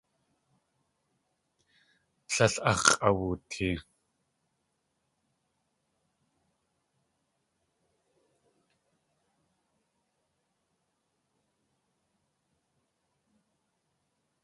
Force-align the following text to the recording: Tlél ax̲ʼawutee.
Tlél 2.31 2.55
ax̲ʼawutee. 2.71 3.75